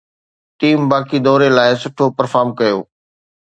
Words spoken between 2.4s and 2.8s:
ڪيو